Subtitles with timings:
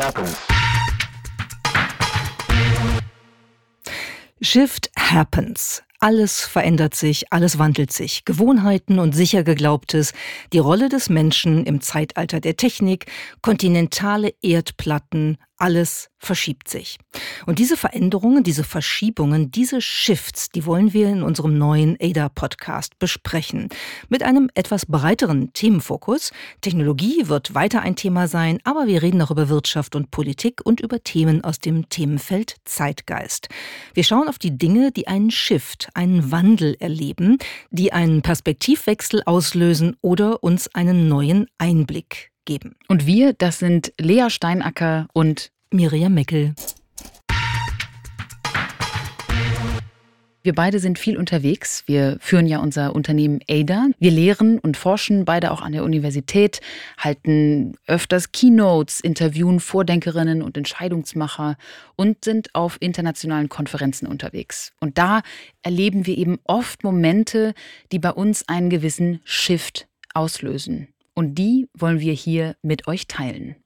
[0.00, 0.36] happens.
[4.40, 5.82] Shift happens.
[5.98, 8.24] Alles verändert sich, alles wandelt sich.
[8.24, 10.14] Gewohnheiten und sicher geglaubtes,
[10.54, 13.04] die Rolle des Menschen im Zeitalter der Technik,
[13.42, 16.98] kontinentale Erdplatten, alles verschiebt sich.
[17.46, 23.68] Und diese Veränderungen, diese Verschiebungen, diese Shifts, die wollen wir in unserem neuen ADA-Podcast besprechen.
[24.08, 26.32] Mit einem etwas breiteren Themenfokus.
[26.60, 30.80] Technologie wird weiter ein Thema sein, aber wir reden auch über Wirtschaft und Politik und
[30.80, 33.48] über Themen aus dem Themenfeld Zeitgeist.
[33.94, 37.38] Wir schauen auf die Dinge, die einen Shift, einen Wandel erleben,
[37.70, 42.76] die einen Perspektivwechsel auslösen oder uns einen neuen Einblick geben.
[42.88, 46.54] Und wir, das sind Lea Steinacker und Miriam Meckel.
[50.42, 51.82] Wir beide sind viel unterwegs.
[51.84, 53.88] Wir führen ja unser Unternehmen ADA.
[53.98, 56.62] Wir lehren und forschen beide auch an der Universität,
[56.96, 61.58] halten öfters Keynotes, interviewen Vordenkerinnen und Entscheidungsmacher
[61.94, 64.72] und sind auf internationalen Konferenzen unterwegs.
[64.80, 65.20] Und da
[65.62, 67.52] erleben wir eben oft Momente,
[67.92, 70.88] die bei uns einen gewissen Shift auslösen.
[71.20, 73.56] Und die wollen wir hier mit euch teilen.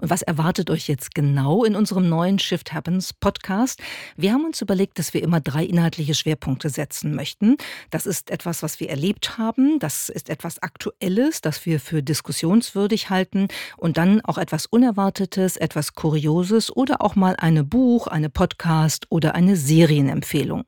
[0.00, 3.80] Und was erwartet euch jetzt genau in unserem neuen Shift Happens Podcast?
[4.16, 7.56] Wir haben uns überlegt, dass wir immer drei inhaltliche Schwerpunkte setzen möchten.
[7.90, 9.78] Das ist etwas, was wir erlebt haben.
[9.78, 13.48] Das ist etwas Aktuelles, das wir für diskussionswürdig halten.
[13.76, 19.34] Und dann auch etwas Unerwartetes, etwas Kurioses oder auch mal eine Buch, eine Podcast oder
[19.34, 20.64] eine Serienempfehlung.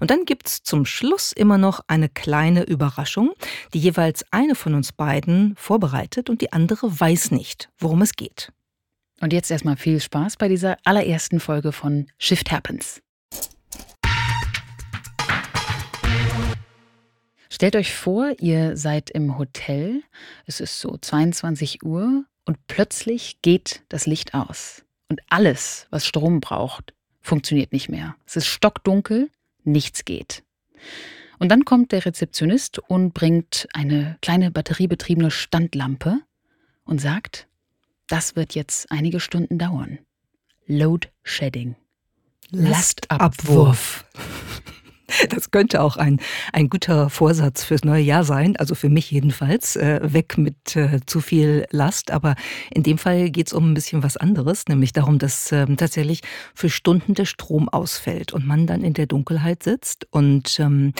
[0.00, 3.32] Und dann gibt's zum Schluss immer noch eine kleine Überraschung,
[3.72, 8.43] die jeweils eine von uns beiden vorbereitet und die andere weiß nicht, worum es geht.
[9.24, 13.00] Und jetzt erstmal viel Spaß bei dieser allerersten Folge von Shift Happens.
[17.48, 20.02] Stellt euch vor, ihr seid im Hotel,
[20.44, 24.84] es ist so 22 Uhr und plötzlich geht das Licht aus.
[25.08, 26.92] Und alles, was Strom braucht,
[27.22, 28.16] funktioniert nicht mehr.
[28.26, 29.30] Es ist stockdunkel,
[29.62, 30.42] nichts geht.
[31.38, 36.18] Und dann kommt der Rezeptionist und bringt eine kleine batteriebetriebene Standlampe
[36.84, 37.48] und sagt,
[38.08, 39.98] das wird jetzt einige Stunden dauern.
[40.66, 41.76] Load Shedding.
[42.50, 44.04] Lastabwurf.
[45.28, 46.18] Das könnte auch ein,
[46.52, 49.76] ein guter Vorsatz fürs neue Jahr sein, also für mich jedenfalls.
[49.76, 52.10] Äh, weg mit äh, zu viel Last.
[52.10, 52.34] Aber
[52.70, 56.22] in dem Fall geht es um ein bisschen was anderes, nämlich darum, dass äh, tatsächlich
[56.54, 60.94] für Stunden der Strom ausfällt und man dann in der Dunkelheit sitzt und ähm,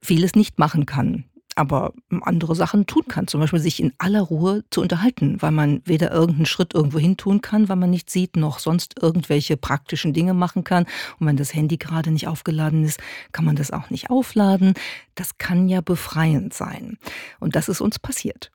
[0.00, 1.92] vieles nicht machen kann aber
[2.22, 3.26] andere Sachen tun kann.
[3.26, 7.16] Zum Beispiel sich in aller Ruhe zu unterhalten, weil man weder irgendeinen Schritt irgendwo hin
[7.16, 10.86] tun kann, weil man nicht sieht, noch sonst irgendwelche praktischen Dinge machen kann.
[11.18, 13.00] Und wenn das Handy gerade nicht aufgeladen ist,
[13.32, 14.74] kann man das auch nicht aufladen.
[15.14, 16.98] Das kann ja befreiend sein.
[17.40, 18.50] Und das ist uns passiert.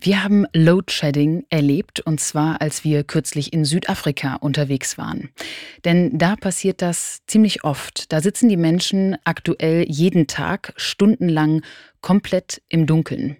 [0.00, 5.30] Wir haben Load Shedding erlebt und zwar, als wir kürzlich in Südafrika unterwegs waren.
[5.84, 8.12] Denn da passiert das ziemlich oft.
[8.12, 11.62] Da sitzen die Menschen aktuell jeden Tag stundenlang
[12.04, 13.38] komplett im Dunkeln.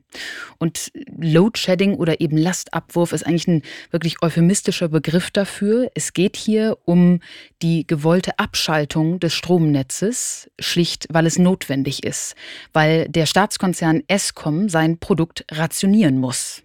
[0.57, 5.91] Und Load Shedding oder eben Lastabwurf ist eigentlich ein wirklich euphemistischer Begriff dafür.
[5.95, 7.21] Es geht hier um
[7.61, 12.37] die gewollte Abschaltung des Stromnetzes, schlicht weil es notwendig ist,
[12.73, 16.63] weil der Staatskonzern Eskom sein Produkt rationieren muss.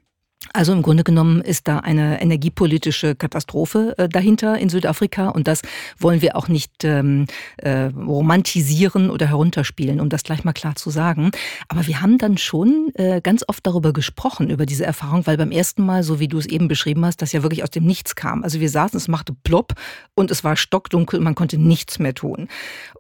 [0.54, 5.62] Also im Grunde genommen ist da eine energiepolitische Katastrophe äh, dahinter in Südafrika und das
[5.98, 7.28] wollen wir auch nicht ähm,
[7.58, 11.32] äh, romantisieren oder herunterspielen, um das gleich mal klar zu sagen.
[11.68, 15.52] Aber wir haben dann schon äh, ganz oft darüber gesprochen, über diese Erfahrung, weil beim
[15.52, 18.16] ersten Mal, so wie du es eben beschrieben hast, das ja wirklich aus dem Nichts
[18.16, 18.44] kam.
[18.44, 19.74] Also wir saßen, es machte plopp
[20.16, 22.48] und es war stockdunkel und man konnte nichts mehr tun.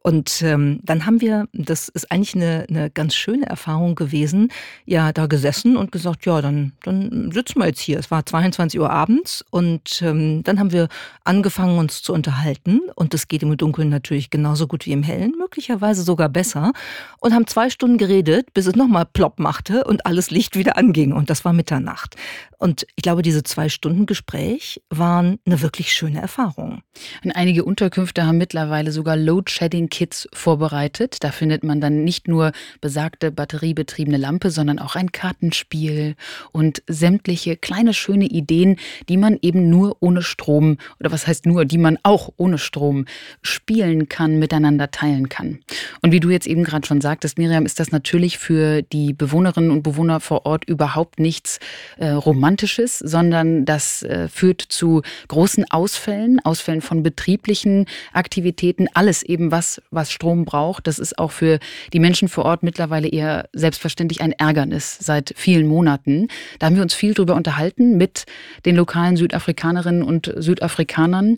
[0.03, 4.49] Und ähm, dann haben wir, das ist eigentlich eine, eine ganz schöne Erfahrung gewesen,
[4.85, 7.97] ja, da gesessen und gesagt, ja, dann, dann sitzen wir jetzt hier.
[7.97, 10.89] Es war 22 Uhr abends und ähm, dann haben wir
[11.23, 12.81] angefangen, uns zu unterhalten.
[12.95, 16.73] Und das geht im Dunkeln natürlich genauso gut wie im Hellen, möglicherweise sogar besser.
[17.21, 21.13] Und haben zwei Stunden geredet, bis es nochmal plopp machte und alles Licht wieder anging.
[21.13, 22.15] Und das war Mitternacht.
[22.57, 26.81] Und ich glaube, diese zwei Stunden Gespräch waren eine wirklich schöne Erfahrung.
[27.23, 31.23] Und einige Unterkünfte haben mittlerweile sogar Load-Shedding-Kits vorbereitet.
[31.23, 36.15] Da findet man dann nicht nur besagte batteriebetriebene Lampe, sondern auch ein Kartenspiel
[36.51, 38.77] und sämtliche kleine schöne Ideen,
[39.07, 43.05] die man eben nur ohne Strom oder was heißt nur, die man auch ohne Strom
[43.41, 45.59] spielen kann, miteinander teilen kann.
[46.01, 49.71] Und wie du jetzt eben gerade schon sagtest, Miriam, ist das natürlich für die Bewohnerinnen
[49.71, 51.59] und Bewohner vor Ort überhaupt nichts
[51.97, 59.23] äh, Romantisches Romantisches, sondern das äh, führt zu großen Ausfällen, Ausfällen von betrieblichen Aktivitäten, alles
[59.23, 60.87] eben was, was Strom braucht.
[60.87, 61.59] Das ist auch für
[61.93, 66.27] die Menschen vor Ort mittlerweile eher selbstverständlich ein Ärgernis seit vielen Monaten.
[66.59, 68.25] Da haben wir uns viel darüber unterhalten mit
[68.65, 71.37] den lokalen Südafrikanerinnen und Südafrikanern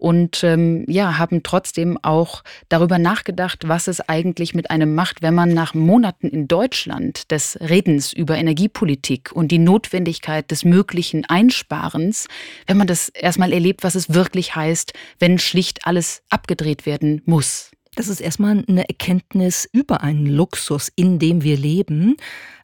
[0.00, 5.34] und ähm, ja, haben trotzdem auch darüber nachgedacht, was es eigentlich mit einem macht, wenn
[5.34, 12.28] man nach Monaten in Deutschland des Redens über Energiepolitik und die Notwendigkeit des möglichen Einsparens,
[12.66, 17.70] wenn man das erstmal erlebt, was es wirklich heißt, wenn schlicht alles abgedreht werden muss.
[18.00, 22.16] Das ist erstmal eine Erkenntnis über einen Luxus, in dem wir leben,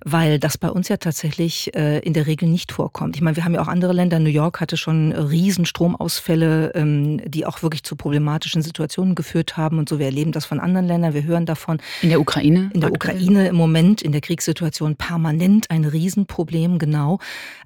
[0.02, 3.16] weil das bei uns ja tatsächlich äh, in der Regel nicht vorkommt.
[3.16, 4.18] Ich meine, wir haben ja auch andere Länder.
[4.18, 9.78] New York hatte schon riesen Stromausfälle, ähm, die auch wirklich zu problematischen Situationen geführt haben
[9.78, 9.98] und so.
[9.98, 11.82] Wir erleben das von anderen Ländern, wir hören davon.
[12.00, 12.70] In der Ukraine?
[12.72, 13.16] In der aktuell.
[13.16, 17.18] Ukraine im Moment, in der Kriegssituation permanent ein Riesenproblem, genau.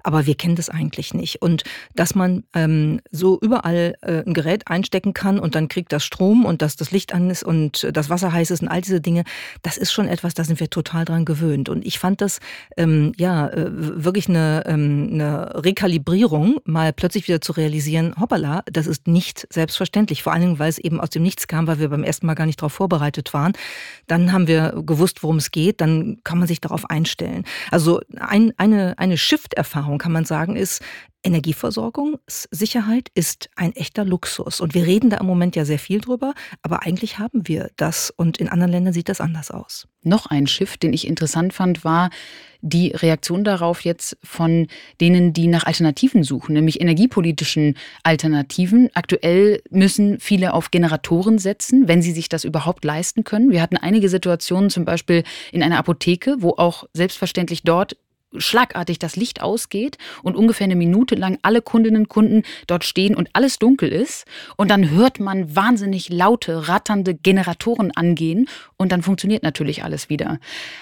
[0.03, 1.41] Aber wir kennen das eigentlich nicht.
[1.41, 1.63] Und
[1.95, 6.43] dass man ähm, so überall äh, ein Gerät einstecken kann und dann kriegt das Strom
[6.43, 9.23] und dass das Licht an ist und das Wasser heiß ist und all diese Dinge,
[9.61, 11.69] das ist schon etwas, da sind wir total dran gewöhnt.
[11.69, 12.39] Und ich fand das das
[12.77, 18.87] ähm, ja äh, wirklich eine, ähm, eine Rekalibrierung, mal plötzlich wieder zu realisieren, hoppala, das
[18.87, 20.23] ist nicht selbstverständlich.
[20.23, 22.35] Vor allen Dingen, weil es eben aus dem Nichts kam, weil wir beim ersten Mal
[22.35, 23.53] gar nicht darauf vorbereitet waren.
[24.07, 27.43] Dann haben wir gewusst, worum es geht, dann kann man sich darauf einstellen.
[27.69, 30.81] Also ein, eine, eine Shift-Erfahrung, kann man sagen, ist,
[31.23, 34.59] Energieversorgungssicherheit ist ein echter Luxus.
[34.61, 38.11] Und wir reden da im Moment ja sehr viel drüber, aber eigentlich haben wir das.
[38.15, 39.87] Und in anderen Ländern sieht das anders aus.
[40.03, 42.09] Noch ein Shift, den ich interessant fand, war
[42.61, 44.67] die Reaktion darauf jetzt von
[44.99, 48.89] denen, die nach Alternativen suchen, nämlich energiepolitischen Alternativen.
[48.93, 53.51] Aktuell müssen viele auf Generatoren setzen, wenn sie sich das überhaupt leisten können.
[53.51, 57.95] Wir hatten einige Situationen, zum Beispiel in einer Apotheke, wo auch selbstverständlich dort
[58.37, 63.15] schlagartig das Licht ausgeht und ungefähr eine Minute lang alle Kundinnen und Kunden dort stehen
[63.15, 64.25] und alles dunkel ist
[64.57, 68.47] und dann hört man wahnsinnig laute, ratternde Generatoren angehen
[68.77, 70.39] und dann funktioniert natürlich alles wieder.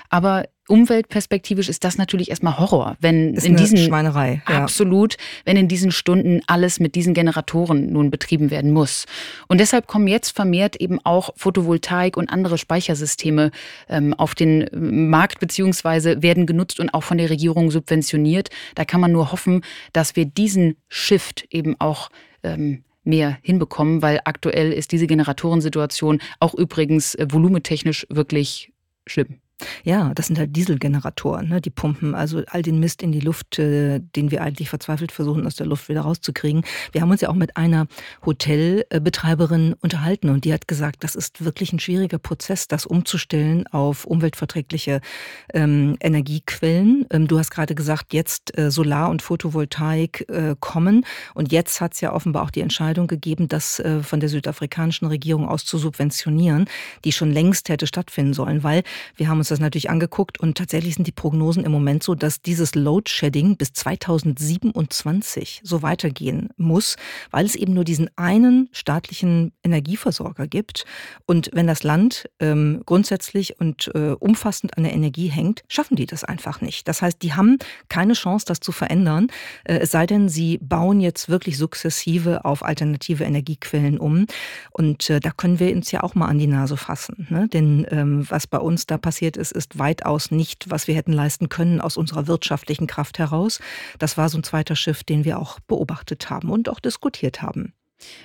[0.09, 4.63] Aber umweltperspektivisch ist das natürlich erstmal Horror, wenn ist in diesen Schweinerei ja.
[4.63, 9.05] absolut, wenn in diesen Stunden alles mit diesen Generatoren nun betrieben werden muss.
[9.47, 13.51] Und deshalb kommen jetzt vermehrt eben auch Photovoltaik und andere Speichersysteme
[13.89, 14.69] ähm, auf den
[15.09, 18.49] Markt beziehungsweise werden genutzt und auch von der Regierung subventioniert.
[18.75, 19.61] Da kann man nur hoffen,
[19.93, 22.09] dass wir diesen Shift eben auch
[22.43, 28.71] ähm, mehr hinbekommen, weil aktuell ist diese Generatorensituation auch übrigens äh, volumetechnisch wirklich
[29.07, 29.39] schlimm.
[29.83, 31.61] Ja, das sind halt Dieselgeneratoren, ne?
[31.61, 35.45] die pumpen also all den Mist in die Luft, äh, den wir eigentlich verzweifelt versuchen,
[35.45, 36.63] aus der Luft wieder rauszukriegen.
[36.91, 37.87] Wir haben uns ja auch mit einer
[38.25, 44.05] Hotelbetreiberin unterhalten und die hat gesagt, das ist wirklich ein schwieriger Prozess, das umzustellen auf
[44.05, 45.01] umweltverträgliche
[45.53, 47.05] ähm, Energiequellen.
[47.11, 51.93] Ähm, du hast gerade gesagt, jetzt äh, Solar- und Photovoltaik äh, kommen und jetzt hat
[51.93, 55.77] es ja offenbar auch die Entscheidung gegeben, das äh, von der südafrikanischen Regierung aus zu
[55.77, 56.65] subventionieren,
[57.03, 58.83] die schon längst hätte stattfinden sollen, weil
[59.15, 62.13] wir haben uns uns das natürlich angeguckt und tatsächlich sind die Prognosen im Moment so,
[62.13, 66.97] dass dieses Load Shedding bis 2027 so weitergehen muss,
[67.31, 70.85] weil es eben nur diesen einen staatlichen Energieversorger gibt.
[71.25, 76.05] Und wenn das Land ähm, grundsätzlich und äh, umfassend an der Energie hängt, schaffen die
[76.05, 76.87] das einfach nicht.
[76.87, 77.57] Das heißt, die haben
[77.87, 79.27] keine Chance, das zu verändern,
[79.63, 84.27] äh, es sei denn, sie bauen jetzt wirklich sukzessive auf alternative Energiequellen um.
[84.71, 87.27] Und äh, da können wir uns ja auch mal an die Nase fassen.
[87.29, 87.47] Ne?
[87.47, 91.49] Denn ähm, was bei uns da passiert ist, ist weitaus nicht, was wir hätten leisten
[91.49, 93.59] können aus unserer wirtschaftlichen Kraft heraus.
[93.97, 97.73] Das war so ein zweiter Schiff, den wir auch beobachtet haben und auch diskutiert haben.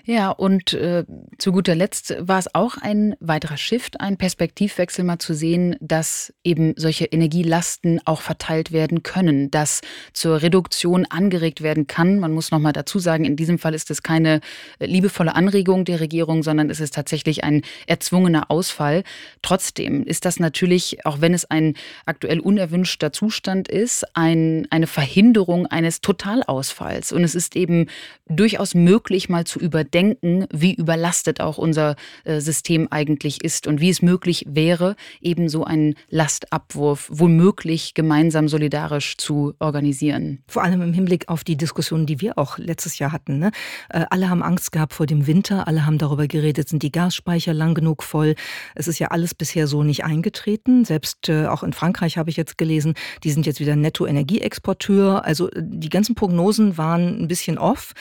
[0.05, 1.05] Ja, und äh,
[1.39, 6.33] zu guter Letzt war es auch ein weiterer Shift, ein Perspektivwechsel mal zu sehen, dass
[6.45, 9.81] eben solche Energielasten auch verteilt werden können, dass
[10.13, 12.21] zur Reduktion angeregt werden kann.
[12.21, 14.41] Man muss nochmal dazu sagen, in diesem Fall ist es keine
[14.79, 19.03] äh, liebevolle Anregung der Regierung, sondern es ist tatsächlich ein erzwungener Ausfall.
[19.43, 21.75] Trotzdem ist das natürlich, auch wenn es ein
[22.07, 27.13] aktuell unerwünschter Zustand ist, ein, eine Verhinderung eines Totalausfalls.
[27.13, 27.87] Und es ist eben
[28.29, 33.89] durchaus möglich, mal zu überdenken, wie überlastet auch unser äh, System eigentlich ist und wie
[33.89, 40.43] es möglich wäre, eben so einen Lastabwurf womöglich gemeinsam solidarisch zu organisieren.
[40.47, 43.39] Vor allem im Hinblick auf die Diskussionen, die wir auch letztes Jahr hatten.
[43.39, 43.53] Ne?
[43.89, 47.55] Äh, alle haben Angst gehabt vor dem Winter, alle haben darüber geredet, sind die Gasspeicher
[47.55, 48.35] lang genug voll.
[48.75, 50.85] Es ist ja alles bisher so nicht eingetreten.
[50.85, 55.25] Selbst äh, auch in Frankreich habe ich jetzt gelesen, die sind jetzt wieder Netto-Energieexporteur.
[55.25, 57.95] Also die ganzen Prognosen waren ein bisschen off.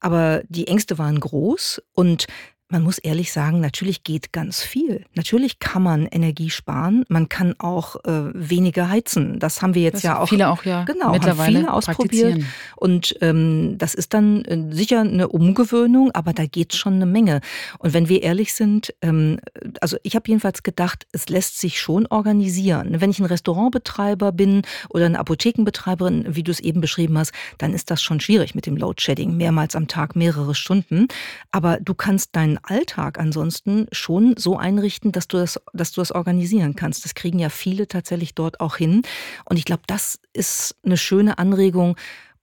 [0.00, 2.26] Aber die Ängste waren groß und
[2.70, 5.04] man muss ehrlich sagen, natürlich geht ganz viel.
[5.14, 7.04] Natürlich kann man Energie sparen.
[7.08, 9.38] Man kann auch äh, weniger heizen.
[9.40, 10.28] Das haben wir jetzt das ja auch.
[10.28, 12.44] Viele auch ja genau, mittlerweile haben viele ausprobiert.
[12.76, 17.40] Und ähm, das ist dann äh, sicher eine Umgewöhnung, aber da geht schon eine Menge.
[17.78, 19.40] Und wenn wir ehrlich sind, ähm,
[19.80, 23.00] also ich habe jedenfalls gedacht, es lässt sich schon organisieren.
[23.00, 27.74] Wenn ich ein Restaurantbetreiber bin oder eine Apothekenbetreiberin, wie du es eben beschrieben hast, dann
[27.74, 31.08] ist das schon schwierig mit dem Load Shedding, mehrmals am Tag, mehrere Stunden.
[31.50, 36.12] Aber du kannst deinen Alltag ansonsten schon so einrichten, dass du das, dass du das
[36.12, 37.04] organisieren kannst.
[37.04, 39.02] Das kriegen ja viele tatsächlich dort auch hin.
[39.44, 41.96] Und ich glaube, das ist eine schöne Anregung,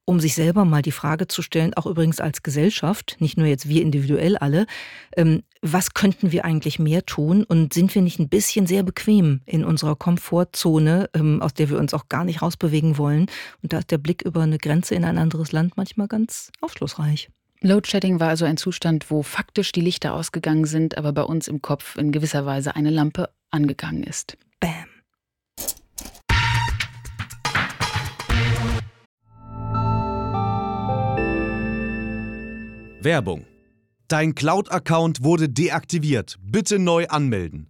[0.10, 3.68] um sich selber mal die Frage zu stellen, auch übrigens als Gesellschaft, nicht nur jetzt
[3.68, 4.66] wir individuell alle,
[5.18, 9.42] ähm, was könnten wir eigentlich mehr tun und sind wir nicht ein bisschen sehr bequem
[9.46, 13.26] in unserer Komfortzone, ähm, aus der wir uns auch gar nicht rausbewegen wollen?
[13.62, 17.30] Und da ist der Blick über eine Grenze in ein anderes Land manchmal ganz aufschlussreich.
[17.62, 21.62] Loadshedding war also ein Zustand, wo faktisch die Lichter ausgegangen sind, aber bei uns im
[21.62, 24.38] Kopf in gewisser Weise eine Lampe angegangen ist.
[24.60, 24.86] Bam.
[33.02, 33.46] Werbung.
[34.08, 36.38] Dein Cloud-Account wurde deaktiviert.
[36.42, 37.70] Bitte neu anmelden.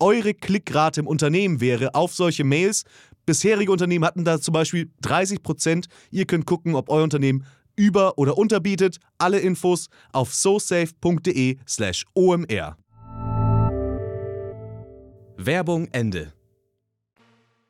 [0.00, 2.84] eure Klickrate im Unternehmen wäre auf solche Mails.
[3.26, 5.86] Bisherige Unternehmen hatten da zum Beispiel 30 Prozent.
[6.10, 7.44] Ihr könnt gucken, ob euer Unternehmen
[7.76, 8.98] über- oder unterbietet.
[9.18, 12.76] Alle Infos auf sosafe.de/slash omr.
[15.36, 16.32] Werbung Ende.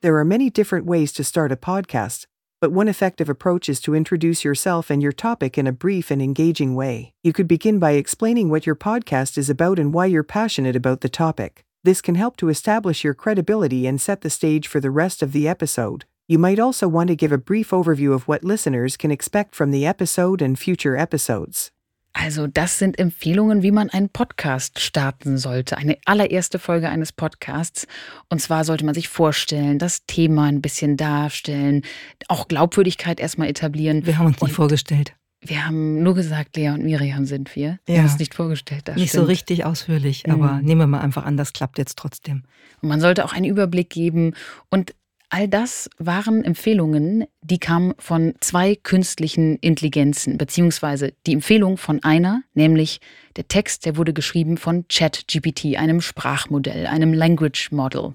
[0.02, 2.26] There are many different ways to start a podcast,
[2.60, 6.22] but one effective approach is to introduce yourself and your topic in a brief and
[6.22, 7.12] engaging way.
[7.24, 11.00] You could begin by explaining what your podcast is about and why you're passionate about
[11.00, 11.65] the topic.
[11.86, 15.30] This can help to establish your credibility and set the stage for the rest of
[15.30, 16.04] the episode.
[16.26, 19.70] You might also want to give a brief overview of what listeners can expect from
[19.70, 21.70] the episode and future episodes.
[22.12, 27.86] Also das sind Empfehlungen, wie man einen Podcast starten sollte, eine allererste Folge eines Podcasts.
[28.30, 31.82] Und zwar sollte man sich vorstellen, das Thema ein bisschen darstellen,
[32.26, 34.06] auch Glaubwürdigkeit erstmal etablieren.
[34.06, 35.14] Wir haben uns nicht vorgestellt.
[35.48, 37.78] Wir haben nur gesagt, Lea und Miriam sind wir.
[37.86, 38.00] Wir Ja.
[38.02, 38.88] haben uns nicht vorgestellt.
[38.96, 39.28] Nicht so stimmt.
[39.28, 40.64] richtig ausführlich, aber Mhm.
[40.64, 42.42] nehmen wir mal einfach an, das klappt jetzt trotzdem.
[42.82, 44.34] Und man sollte auch einen Überblick geben.
[44.70, 44.94] Und
[45.28, 52.42] all das waren Empfehlungen, die kamen von zwei künstlichen Intelligenzen, beziehungsweise die Empfehlung von einer,
[52.54, 53.00] nämlich
[53.36, 58.14] der Text, der wurde geschrieben von ChatGPT, einem Sprachmodell, einem Language Model.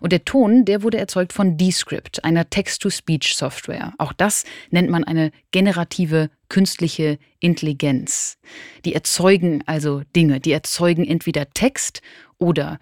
[0.00, 3.94] Und der Ton, der wurde erzeugt von Descript, einer Text-to-Speech-Software.
[3.98, 8.38] Auch das nennt man eine generative künstliche Intelligenz.
[8.84, 12.02] Die erzeugen also Dinge, die erzeugen entweder Text
[12.38, 12.78] oder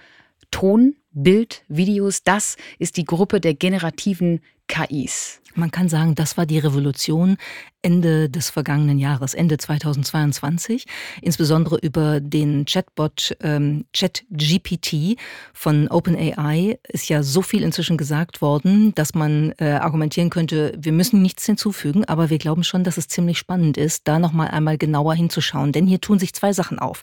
[0.50, 5.40] Ton, Bild, Videos, das ist die Gruppe der generativen KIs.
[5.56, 7.38] Man kann sagen, das war die Revolution
[7.80, 10.84] Ende des vergangenen Jahres, Ende 2022,
[11.22, 15.16] insbesondere über den Chatbot ähm, ChatGPT
[15.54, 20.92] von OpenAI ist ja so viel inzwischen gesagt worden, dass man äh, argumentieren könnte, wir
[20.92, 24.76] müssen nichts hinzufügen, aber wir glauben schon, dass es ziemlich spannend ist, da nochmal einmal
[24.76, 27.02] genauer hinzuschauen, denn hier tun sich zwei Sachen auf.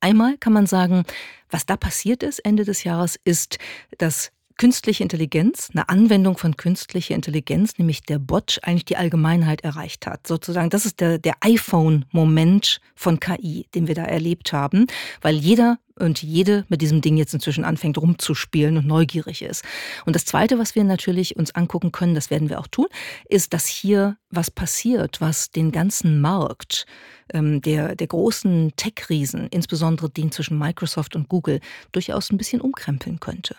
[0.00, 1.04] Einmal kann man sagen,
[1.50, 3.58] was da passiert ist Ende des Jahres, ist,
[3.98, 10.06] dass künstliche Intelligenz, eine Anwendung von künstlicher Intelligenz, nämlich der Bot, eigentlich die Allgemeinheit erreicht
[10.06, 10.26] hat.
[10.26, 14.86] Sozusagen, das ist der, der iPhone-Moment von KI, den wir da erlebt haben,
[15.22, 19.64] weil jeder und jede mit diesem Ding jetzt inzwischen anfängt rumzuspielen und neugierig ist.
[20.04, 22.88] Und das Zweite, was wir natürlich uns angucken können, das werden wir auch tun,
[23.30, 26.84] ist, dass hier was passiert, was den ganzen Markt
[27.32, 31.60] ähm, der, der großen Tech-Riesen, insbesondere den zwischen Microsoft und Google,
[31.92, 33.56] durchaus ein bisschen umkrempeln könnte.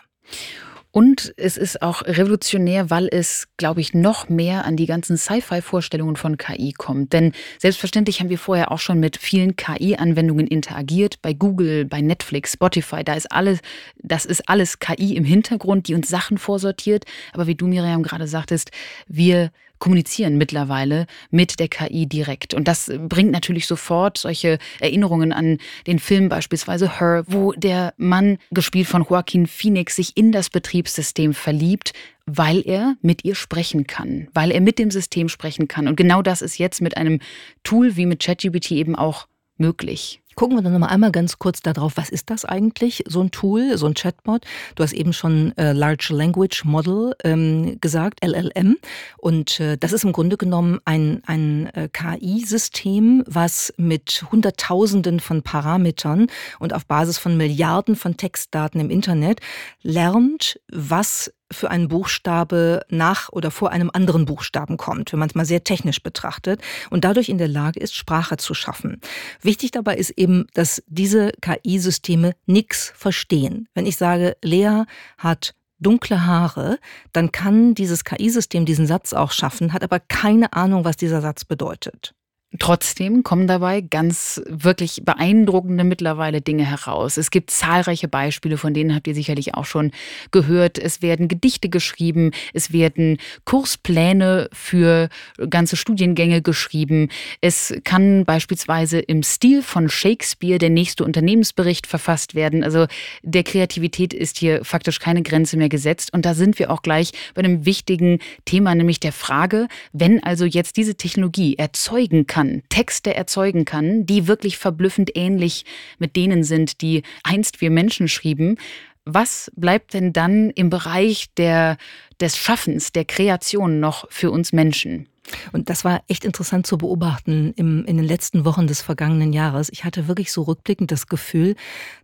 [0.92, 6.16] Und es ist auch revolutionär, weil es, glaube ich, noch mehr an die ganzen Sci-Fi-Vorstellungen
[6.16, 7.14] von KI kommt.
[7.14, 11.22] Denn selbstverständlich haben wir vorher auch schon mit vielen KI-Anwendungen interagiert.
[11.22, 13.60] Bei Google, bei Netflix, Spotify, da ist alles,
[13.96, 17.04] das ist alles KI im Hintergrund, die uns Sachen vorsortiert.
[17.32, 18.70] Aber wie du, Miriam, gerade sagtest,
[19.08, 19.50] wir
[19.82, 22.54] kommunizieren mittlerweile mit der KI direkt.
[22.54, 25.58] Und das bringt natürlich sofort solche Erinnerungen an
[25.88, 31.34] den Film beispielsweise Her, wo der Mann, gespielt von Joaquin Phoenix, sich in das Betriebssystem
[31.34, 31.94] verliebt,
[32.26, 35.88] weil er mit ihr sprechen kann, weil er mit dem System sprechen kann.
[35.88, 37.18] Und genau das ist jetzt mit einem
[37.64, 40.21] Tool wie mit ChatGPT eben auch möglich.
[40.34, 43.30] Gucken wir dann noch mal einmal ganz kurz darauf, was ist das eigentlich, so ein
[43.30, 44.44] Tool, so ein Chatbot?
[44.74, 48.76] Du hast eben schon äh, Large Language Model ähm, gesagt, LLM.
[49.18, 55.42] Und äh, das ist im Grunde genommen ein, ein äh, KI-System, was mit Hunderttausenden von
[55.42, 56.26] Parametern
[56.58, 59.40] und auf Basis von Milliarden von Textdaten im Internet
[59.82, 65.34] lernt, was für einen Buchstabe nach oder vor einem anderen Buchstaben kommt, wenn man es
[65.34, 69.00] mal sehr technisch betrachtet und dadurch in der Lage ist, Sprache zu schaffen.
[69.40, 73.68] Wichtig dabei ist eben, dass diese KI-Systeme nichts verstehen.
[73.74, 74.84] Wenn ich sage, Lea
[75.18, 76.78] hat dunkle Haare,
[77.12, 81.44] dann kann dieses KI-System diesen Satz auch schaffen, hat aber keine Ahnung, was dieser Satz
[81.44, 82.14] bedeutet.
[82.58, 87.16] Trotzdem kommen dabei ganz wirklich beeindruckende mittlerweile Dinge heraus.
[87.16, 89.90] Es gibt zahlreiche Beispiele, von denen habt ihr sicherlich auch schon
[90.32, 90.78] gehört.
[90.78, 95.08] Es werden Gedichte geschrieben, es werden Kurspläne für
[95.48, 97.08] ganze Studiengänge geschrieben.
[97.40, 102.64] Es kann beispielsweise im Stil von Shakespeare der nächste Unternehmensbericht verfasst werden.
[102.64, 102.86] Also
[103.22, 106.12] der Kreativität ist hier faktisch keine Grenze mehr gesetzt.
[106.12, 110.44] Und da sind wir auch gleich bei einem wichtigen Thema, nämlich der Frage, wenn also
[110.44, 115.64] jetzt diese Technologie erzeugen kann, kann, Texte erzeugen kann, die wirklich verblüffend ähnlich
[115.98, 118.56] mit denen sind, die einst wir Menschen schrieben.
[119.04, 121.76] Was bleibt denn dann im Bereich der,
[122.20, 125.08] des Schaffens, der Kreation noch für uns Menschen?
[125.52, 129.68] Und das war echt interessant zu beobachten im, in den letzten Wochen des vergangenen Jahres.
[129.70, 131.54] Ich hatte wirklich so rückblickend das Gefühl,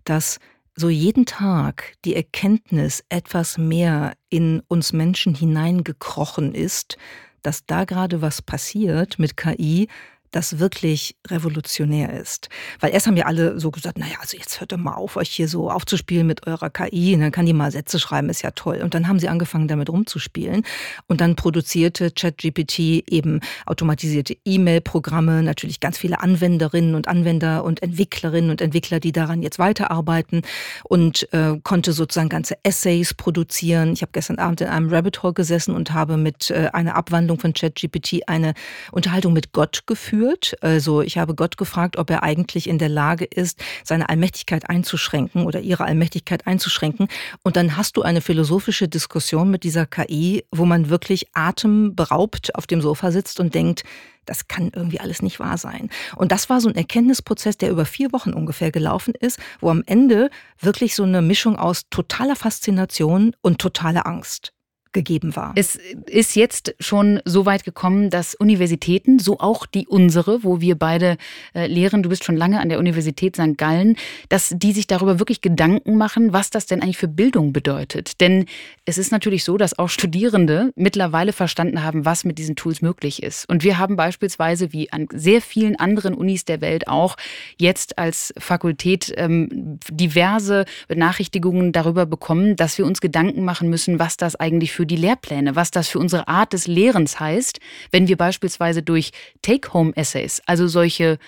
[0.05, 0.39] dass
[0.77, 6.97] so jeden Tag die Erkenntnis etwas mehr in uns Menschen hineingekrochen ist,
[7.43, 9.89] dass da gerade was passiert mit KI,
[10.31, 12.49] das wirklich revolutionär ist.
[12.81, 15.31] Weil erst haben ja alle so gesagt, naja, also jetzt hört doch mal auf, euch
[15.31, 18.51] hier so aufzuspielen mit eurer KI, und dann kann die mal Sätze schreiben, ist ja
[18.51, 18.81] toll.
[18.83, 20.63] Und dann haben sie angefangen, damit rumzuspielen.
[21.07, 22.79] Und dann produzierte ChatGPT
[23.11, 29.43] eben automatisierte E-Mail-Programme, natürlich ganz viele Anwenderinnen und Anwender und Entwicklerinnen und Entwickler, die daran
[29.43, 30.43] jetzt weiterarbeiten
[30.85, 33.93] und äh, konnte sozusagen ganze Essays produzieren.
[33.93, 37.39] Ich habe gestern Abend in einem Rabbit Hole gesessen und habe mit äh, einer Abwandlung
[37.39, 38.55] von ChatGPT eine
[38.93, 40.57] Unterhaltung mit Gott geführt geführt.
[40.61, 45.47] Also ich habe Gott gefragt, ob er eigentlich in der Lage ist, seine Allmächtigkeit einzuschränken
[45.47, 47.09] oder ihre Allmächtigkeit einzuschränken.
[47.43, 52.67] Und dann hast du eine philosophische Diskussion mit dieser KI, wo man wirklich atemberaubt auf
[52.67, 53.85] dem Sofa sitzt und denkt,
[54.27, 55.89] das kann irgendwie alles nicht wahr sein.
[56.17, 59.83] Und das war so ein Erkenntnisprozess, der über vier Wochen ungefähr gelaufen ist, wo am
[59.87, 60.29] Ende
[60.61, 64.53] wirklich so eine Mischung aus totaler Faszination und totaler Angst
[64.93, 65.53] gegeben war.
[65.57, 70.77] Es ist jetzt schon so weit gekommen, dass Universitäten, so auch die unsere, wo wir
[70.77, 71.17] beide
[71.55, 73.57] äh, lehren, du bist schon lange an der Universität St.
[73.57, 73.97] Gallen,
[74.29, 78.21] dass die sich darüber wirklich Gedanken machen, was das denn eigentlich für Bildung bedeutet.
[78.21, 78.47] Denn
[78.85, 83.23] es ist natürlich so, dass auch Studierende mittlerweile verstanden haben, was mit diesen Tools möglich
[83.23, 83.49] ist.
[83.49, 87.17] Und wir haben beispielsweise, wie an sehr vielen anderen Unis der Welt auch,
[87.57, 94.17] jetzt als Fakultät ähm, diverse Benachrichtigungen darüber bekommen, dass wir uns Gedanken machen müssen, was
[94.17, 97.61] das eigentlich für die Lehrpläne, was das für unsere Art des Lehrens heißt,
[97.91, 99.11] wenn wir beispielsweise durch
[99.43, 101.19] Take-Home-Essays, also solche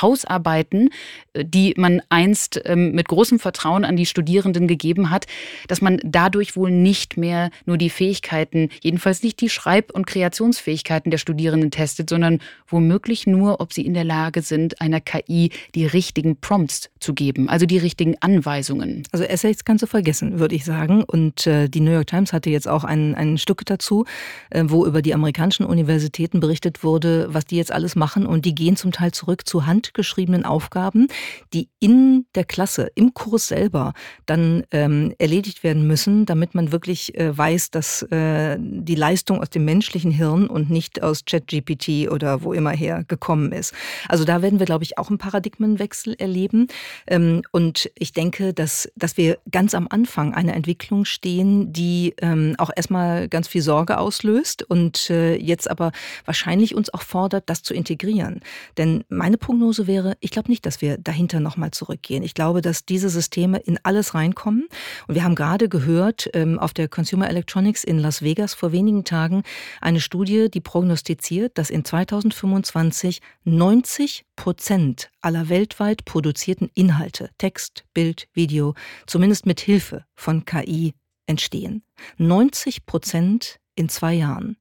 [0.00, 0.90] Hausarbeiten,
[1.34, 5.26] äh, die man einst ähm, mit großem Vertrauen an die Studierenden gegeben hat,
[5.68, 11.10] dass man dadurch wohl nicht mehr nur die Fähigkeiten, jedenfalls nicht die Schreib- und Kreationsfähigkeiten
[11.10, 15.86] der Studierenden testet, sondern womöglich nur, ob sie in der Lage sind, einer KI die
[15.86, 19.02] richtigen Prompts zu geben, also die richtigen Anweisungen.
[19.12, 21.02] Also Essays kannst du vergessen, würde ich sagen.
[21.02, 24.04] Und äh, die New York Times hatte jetzt auch ein, ein Stück dazu,
[24.50, 28.26] äh, wo über die amerikanischen Universitäten berichtet wurde, was die jetzt alles machen.
[28.26, 31.08] Und die gehen zum Teil zurück zu Hand handgeschriebenen Aufgaben,
[31.52, 33.92] die in der Klasse, im Kurs selber
[34.26, 39.50] dann ähm, erledigt werden müssen, damit man wirklich äh, weiß, dass äh, die Leistung aus
[39.50, 43.74] dem menschlichen Hirn und nicht aus ChatGPT oder wo immer her gekommen ist.
[44.08, 46.68] Also da werden wir, glaube ich, auch einen Paradigmenwechsel erleben.
[47.08, 52.54] Ähm, und ich denke, dass, dass wir ganz am Anfang einer Entwicklung stehen, die ähm,
[52.58, 55.90] auch erstmal ganz viel Sorge auslöst und äh, jetzt aber
[56.24, 58.40] wahrscheinlich uns auch fordert, das zu integrieren.
[58.78, 62.22] Denn meine Prognose Prognose wäre, ich glaube nicht, dass wir dahinter nochmal zurückgehen.
[62.22, 64.68] Ich glaube, dass diese Systeme in alles reinkommen.
[65.08, 69.04] Und wir haben gerade gehört ähm, auf der Consumer Electronics in Las Vegas vor wenigen
[69.04, 69.44] Tagen
[69.80, 78.28] eine Studie, die prognostiziert, dass in 2025 90 Prozent aller weltweit produzierten Inhalte, Text, Bild,
[78.34, 78.74] Video,
[79.06, 80.92] zumindest mit Hilfe von KI
[81.26, 81.82] entstehen.
[82.18, 84.58] 90 Prozent in zwei Jahren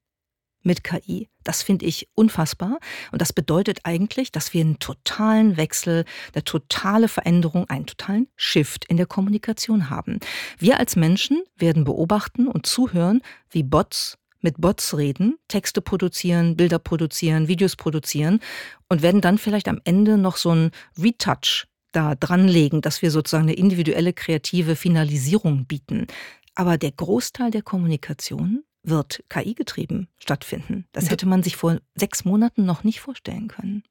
[0.63, 1.29] mit KI.
[1.43, 2.79] Das finde ich unfassbar.
[3.11, 8.85] Und das bedeutet eigentlich, dass wir einen totalen Wechsel, eine totale Veränderung, einen totalen Shift
[8.85, 10.19] in der Kommunikation haben.
[10.57, 16.79] Wir als Menschen werden beobachten und zuhören, wie Bots mit Bots reden, Texte produzieren, Bilder
[16.79, 18.39] produzieren, Videos produzieren
[18.89, 23.43] und werden dann vielleicht am Ende noch so ein Retouch da dranlegen, dass wir sozusagen
[23.43, 26.07] eine individuelle kreative Finalisierung bieten.
[26.55, 30.87] Aber der Großteil der Kommunikation wird KI-getrieben stattfinden.
[30.91, 33.83] Das hätte man sich vor sechs Monaten noch nicht vorstellen können.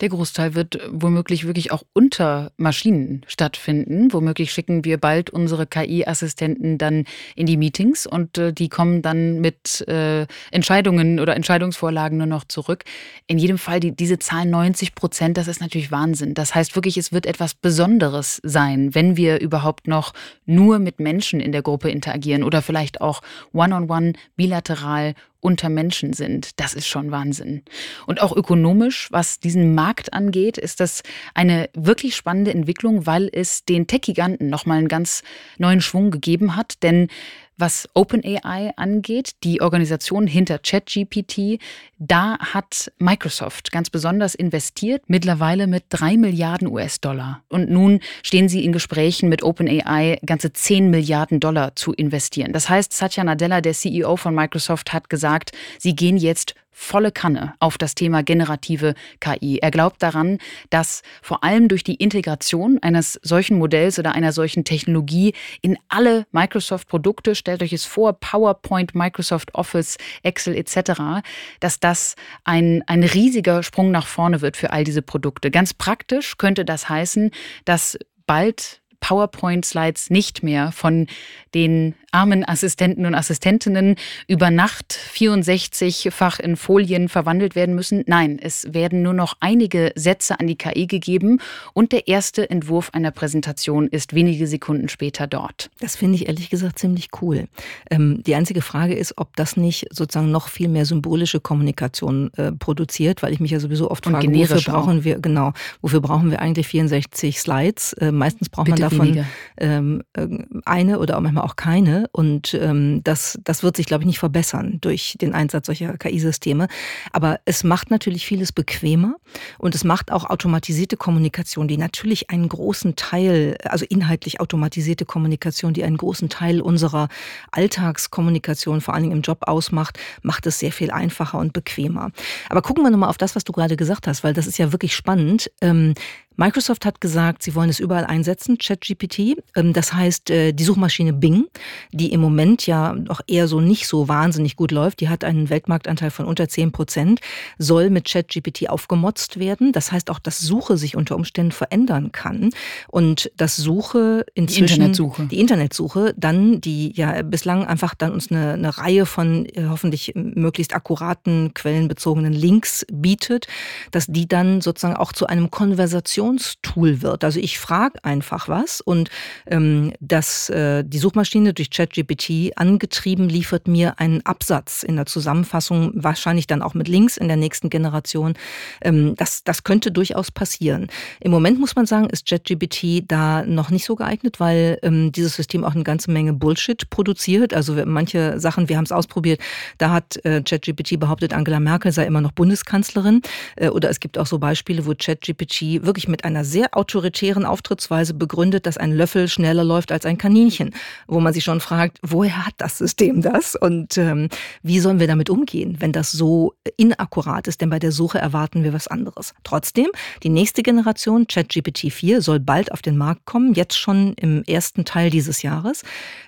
[0.00, 4.12] Der Großteil wird womöglich wirklich auch unter Maschinen stattfinden.
[4.12, 7.04] Womöglich schicken wir bald unsere KI-Assistenten dann
[7.36, 12.44] in die Meetings und äh, die kommen dann mit äh, Entscheidungen oder Entscheidungsvorlagen nur noch
[12.44, 12.84] zurück.
[13.26, 16.34] In jedem Fall die, diese Zahl 90 Prozent, das ist natürlich Wahnsinn.
[16.34, 20.12] Das heißt wirklich, es wird etwas Besonderes sein, wenn wir überhaupt noch
[20.46, 25.68] nur mit Menschen in der Gruppe interagieren oder vielleicht auch one-on-one, -on -one, bilateral unter
[25.68, 26.60] Menschen sind.
[26.60, 27.62] Das ist schon Wahnsinn.
[28.06, 31.02] Und auch ökonomisch, was diesen Markt angeht, ist das
[31.34, 35.22] eine wirklich spannende Entwicklung, weil es den Tech-Giganten nochmal einen ganz
[35.58, 36.82] neuen Schwung gegeben hat.
[36.84, 37.08] Denn
[37.56, 41.60] was OpenAI angeht, die Organisation hinter ChatGPT,
[41.98, 47.42] da hat Microsoft ganz besonders investiert, mittlerweile mit drei Milliarden US-Dollar.
[47.48, 52.52] Und nun stehen sie in Gesprächen mit OpenAI, ganze zehn Milliarden Dollar zu investieren.
[52.52, 57.54] Das heißt, Satya Nadella, der CEO von Microsoft, hat gesagt, sie gehen jetzt volle Kanne
[57.60, 59.58] auf das Thema generative KI.
[59.58, 60.38] Er glaubt daran,
[60.70, 66.26] dass vor allem durch die Integration eines solchen Modells oder einer solchen Technologie in alle
[66.32, 71.22] Microsoft-Produkte, stellt euch es vor, PowerPoint, Microsoft Office, Excel etc.,
[71.60, 75.50] dass das ein, ein riesiger Sprung nach vorne wird für all diese Produkte.
[75.50, 77.30] Ganz praktisch könnte das heißen,
[77.64, 81.08] dass bald PowerPoint-Slides nicht mehr von
[81.54, 83.96] den armen Assistenten und Assistentinnen
[84.28, 88.04] über Nacht 64-fach in Folien verwandelt werden müssen.
[88.06, 91.40] Nein, es werden nur noch einige Sätze an die KI gegeben
[91.72, 95.70] und der erste Entwurf einer Präsentation ist wenige Sekunden später dort.
[95.80, 97.48] Das finde ich ehrlich gesagt ziemlich cool.
[97.90, 102.52] Ähm, die einzige Frage ist, ob das nicht sozusagen noch viel mehr symbolische Kommunikation äh,
[102.52, 106.30] produziert, weil ich mich ja sowieso oft und frage, wofür brauchen wir, genau, wofür brauchen
[106.30, 107.94] wir eigentlich 64 Slides?
[107.94, 109.24] Äh, meistens braucht Bitte man davon
[109.58, 110.26] ähm, äh,
[110.64, 112.08] eine oder auch manchmal auch keine.
[112.12, 116.68] Und ähm, das, das wird sich, glaube ich, nicht verbessern durch den Einsatz solcher KI-Systeme.
[117.12, 119.16] Aber es macht natürlich vieles bequemer
[119.58, 125.74] und es macht auch automatisierte Kommunikation, die natürlich einen großen Teil, also inhaltlich automatisierte Kommunikation,
[125.74, 127.08] die einen großen Teil unserer
[127.50, 132.10] Alltagskommunikation, vor allen Dingen im Job ausmacht, macht es sehr viel einfacher und bequemer.
[132.48, 134.72] Aber gucken wir nochmal auf das, was du gerade gesagt hast, weil das ist ja
[134.72, 135.50] wirklich spannend.
[135.60, 135.94] Ähm,
[136.36, 139.36] Microsoft hat gesagt, sie wollen es überall einsetzen, ChatGPT.
[139.56, 141.46] Ähm, das heißt, äh, die Suchmaschine Bing,
[141.92, 145.50] die im Moment ja noch eher so nicht so wahnsinnig gut läuft, die hat einen
[145.50, 147.20] Weltmarktanteil von unter 10 Prozent,
[147.58, 149.72] soll mit ChatGPT aufgemotzt werden.
[149.72, 152.50] Das heißt auch, dass Suche sich unter Umständen verändern kann
[152.88, 154.66] und dass Suche inzwischen...
[154.66, 155.26] Die Internetsuche.
[155.26, 160.12] Die Internetsuche dann, die ja bislang einfach dann uns eine, eine Reihe von äh, hoffentlich
[160.14, 163.46] möglichst akkuraten, quellenbezogenen Links bietet,
[163.90, 167.24] dass die dann sozusagen auch zu einem Konversation Kommunikationstool wird.
[167.24, 169.10] Also ich frage einfach was und
[169.46, 175.92] ähm, das, äh, die Suchmaschine durch ChatGPT angetrieben liefert mir einen Absatz in der Zusammenfassung,
[175.94, 178.34] wahrscheinlich dann auch mit Links in der nächsten Generation.
[178.82, 180.88] Ähm, das, das könnte durchaus passieren.
[181.20, 185.36] Im Moment muss man sagen, ist ChatGPT da noch nicht so geeignet, weil ähm, dieses
[185.36, 187.54] System auch eine ganze Menge Bullshit produziert.
[187.54, 189.40] Also manche Sachen, wir haben es ausprobiert,
[189.78, 193.22] da hat äh, ChatGPT behauptet, Angela Merkel sei immer noch Bundeskanzlerin.
[193.56, 198.14] Äh, oder es gibt auch so Beispiele, wo ChatGPT wirklich mit einer sehr autoritären Auftrittsweise
[198.14, 200.72] begründet, dass ein Löffel schneller läuft als ein Kaninchen,
[201.08, 204.28] wo man sich schon fragt, woher hat das System das und ähm,
[204.62, 208.62] wie sollen wir damit umgehen, wenn das so inakkurat ist, denn bei der Suche erwarten
[208.62, 209.34] wir was anderes.
[209.42, 209.88] Trotzdem,
[210.22, 214.84] die nächste Generation, ChatGPT 4, soll bald auf den Markt kommen, jetzt schon im ersten
[214.84, 215.82] Teil dieses Jahres.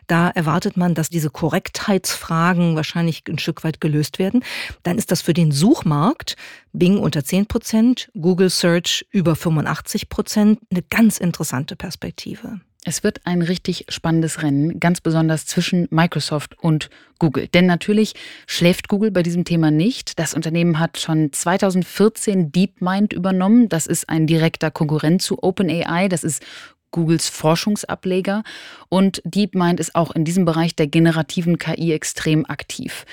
[0.07, 4.45] Da erwartet man, dass diese Korrektheitsfragen wahrscheinlich ein Stück weit gelöst werden.
[4.83, 6.37] Dann ist das für den Suchmarkt
[6.75, 12.61] Bing unter 10 Prozent, Google Search über 85 Prozent eine ganz interessante Perspektive.
[12.85, 17.49] Es wird ein richtig spannendes Rennen, ganz besonders zwischen Microsoft und Google.
[17.49, 18.15] Denn natürlich
[18.47, 20.19] schläft Google bei diesem Thema nicht.
[20.19, 23.71] Das Unternehmen hat schon 2014 DeepMind übernommen.
[23.71, 26.09] Das ist ein direkter Konkurrent zu OpenAI.
[26.09, 26.43] Das ist
[26.91, 28.43] Googles Forschungsableger.
[28.91, 33.07] Und DeepMind ist auch in diesem Bereich der generativen KI extrem aktiv.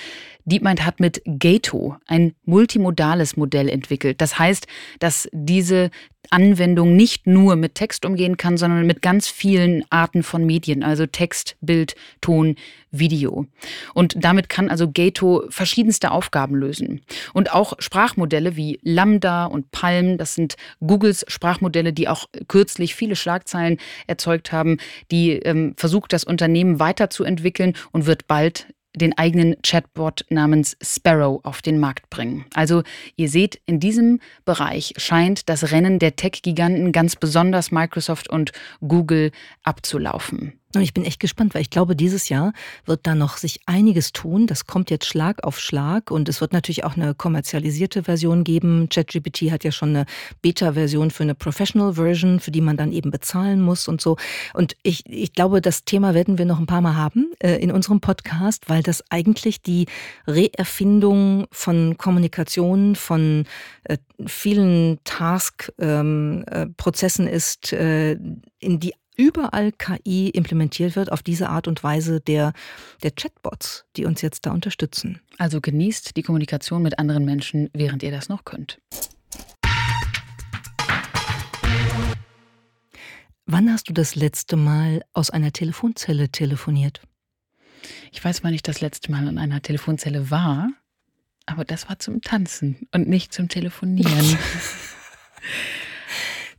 [0.45, 4.21] DeepMind hat mit Gato ein multimodales Modell entwickelt.
[4.21, 4.67] Das heißt,
[4.99, 5.91] dass diese
[6.29, 11.05] Anwendung nicht nur mit Text umgehen kann, sondern mit ganz vielen Arten von Medien, also
[11.05, 12.55] Text, Bild, Ton,
[12.91, 13.47] Video.
[13.93, 17.01] Und damit kann also Gato verschiedenste Aufgaben lösen.
[17.33, 23.15] Und auch Sprachmodelle wie Lambda und Palm, das sind Googles Sprachmodelle, die auch kürzlich viele
[23.15, 23.77] Schlagzeilen
[24.07, 24.77] erzeugt haben,
[25.09, 31.61] die ähm, versucht das Unternehmen weiterzuentwickeln und wird bald den eigenen Chatbot namens Sparrow auf
[31.61, 32.45] den Markt bringen.
[32.53, 32.83] Also
[33.15, 38.51] ihr seht, in diesem Bereich scheint das Rennen der Tech-Giganten ganz besonders Microsoft und
[38.81, 39.31] Google
[39.63, 40.60] abzulaufen.
[40.79, 42.53] Ich bin echt gespannt, weil ich glaube, dieses Jahr
[42.85, 44.47] wird da noch sich einiges tun.
[44.47, 48.87] Das kommt jetzt Schlag auf Schlag und es wird natürlich auch eine kommerzialisierte Version geben.
[48.89, 50.05] ChatGPT hat ja schon eine
[50.41, 54.17] Beta-Version für eine Professional Version, für die man dann eben bezahlen muss und so.
[54.53, 57.71] Und ich, ich glaube, das Thema werden wir noch ein paar Mal haben äh, in
[57.71, 59.87] unserem Podcast, weil das eigentlich die
[60.27, 63.45] Reerfindung von Kommunikation, von
[63.83, 68.17] äh, vielen Task-Prozessen ähm, äh, ist, äh,
[68.59, 72.53] in die überall KI implementiert wird auf diese Art und Weise der,
[73.03, 75.21] der Chatbots, die uns jetzt da unterstützen.
[75.37, 78.79] Also genießt die Kommunikation mit anderen Menschen, während ihr das noch könnt.
[83.45, 87.01] Wann hast du das letzte Mal aus einer Telefonzelle telefoniert?
[88.11, 90.69] Ich weiß, wann ich das letzte Mal in einer Telefonzelle war,
[91.45, 94.37] aber das war zum Tanzen und nicht zum Telefonieren.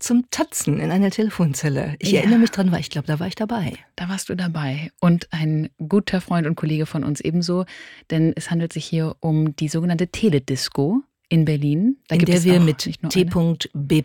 [0.03, 1.97] zum Tatzen in einer Telefonzelle.
[1.99, 2.21] Ich ja.
[2.21, 3.75] erinnere mich dran, weil ich glaube, da war ich dabei.
[3.97, 4.91] Da warst du dabei.
[5.01, 7.65] Und ein guter Freund und Kollege von uns ebenso,
[8.11, 11.97] denn es handelt sich hier um die sogenannte Teledisco in Berlin.
[12.09, 14.03] Da in der wir mit T.B.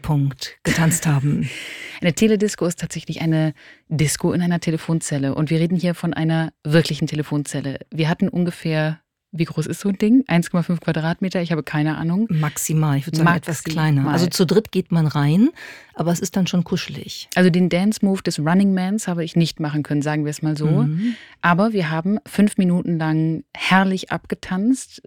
[0.64, 1.50] getanzt haben.
[2.02, 3.54] Eine Teledisco ist tatsächlich eine
[3.90, 5.34] Disco in einer Telefonzelle.
[5.34, 7.80] Und wir reden hier von einer wirklichen Telefonzelle.
[7.92, 9.02] Wir hatten ungefähr
[9.38, 10.24] wie groß ist so ein Ding?
[10.28, 11.42] 1,5 Quadratmeter?
[11.42, 12.28] Ich habe keine Ahnung.
[12.30, 13.38] Maximal, ich würde sagen Maximal.
[13.38, 14.10] etwas kleiner.
[14.10, 15.50] Also zu dritt geht man rein,
[15.94, 17.28] aber es ist dann schon kuschelig.
[17.36, 20.58] Also den Dance-Move des Running Mans habe ich nicht machen können, sagen wir es mal
[20.58, 20.68] so.
[20.68, 21.16] Mhm.
[21.42, 25.02] Aber wir haben fünf Minuten lang herrlich abgetanzt,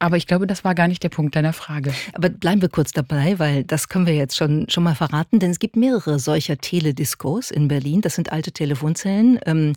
[0.00, 1.92] aber ich glaube, das war gar nicht der Punkt deiner Frage.
[2.14, 5.50] Aber bleiben wir kurz dabei, weil das können wir jetzt schon, schon mal verraten, denn
[5.50, 8.00] es gibt mehrere solcher Telediscos in Berlin.
[8.00, 9.74] Das sind alte Telefonzellen, ähm,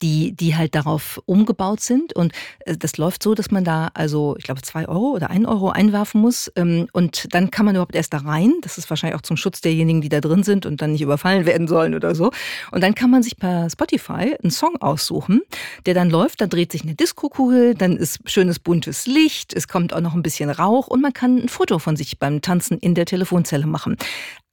[0.00, 2.14] die, die halt darauf umgebaut sind.
[2.14, 5.44] Und äh, das läuft so, dass man da also, ich glaube, zwei Euro oder ein
[5.44, 6.52] Euro einwerfen muss.
[6.54, 8.52] Ähm, und dann kann man überhaupt erst da rein.
[8.62, 11.46] Das ist wahrscheinlich auch zum Schutz derjenigen, die da drin sind und dann nicht überfallen
[11.46, 12.30] werden sollen oder so.
[12.70, 15.40] Und dann kann man sich per Spotify einen Song aussuchen,
[15.84, 16.40] der dann läuft.
[16.42, 20.22] Dann dreht sich eine Diskokugel, dann ist schönes buntes Licht es kommt auch noch ein
[20.22, 23.96] bisschen Rauch und man kann ein Foto von sich beim Tanzen in der Telefonzelle machen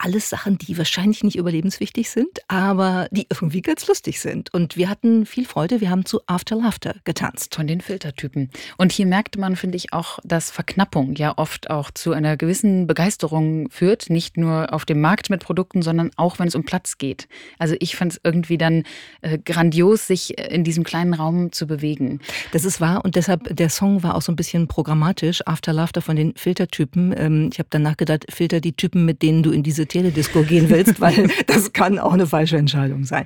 [0.02, 4.54] alles Sachen, die wahrscheinlich nicht überlebenswichtig sind, aber die irgendwie ganz lustig sind.
[4.54, 5.80] Und wir hatten viel Freude.
[5.80, 7.56] Wir haben zu After Laughter getanzt.
[7.56, 8.50] Von den Filtertypen.
[8.78, 12.88] Und hier merkte man, finde ich, auch, dass Verknappung ja oft auch zu einer gewissen
[12.88, 14.10] Begeisterung führt.
[14.10, 17.28] Nicht nur auf dem Markt mit Produkten, sondern auch, wenn es um Platz geht.
[17.60, 18.84] Also ich fand es irgendwie dann
[19.22, 22.20] äh, grandios, sich in diesem kleinen Raum zu bewegen.
[22.52, 25.46] Das ist wahr und deshalb, der Song war auch so ein bisschen programmatisch.
[25.46, 27.14] After Laughter von den Filtertypen.
[27.16, 30.70] Ähm, ich habe danach gedacht, filter die Typen, mit denen du in diese Teledisco gehen
[30.70, 33.26] willst, weil das kann auch eine falsche Entscheidung sein.